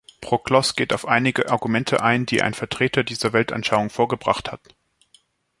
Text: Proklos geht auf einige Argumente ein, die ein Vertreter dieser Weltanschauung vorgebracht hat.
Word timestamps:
Proklos 0.19 0.75
geht 0.75 0.93
auf 0.93 1.07
einige 1.07 1.51
Argumente 1.51 2.01
ein, 2.01 2.25
die 2.25 2.41
ein 2.41 2.55
Vertreter 2.55 3.03
dieser 3.03 3.33
Weltanschauung 3.33 3.91
vorgebracht 3.91 4.51
hat. 4.51 4.75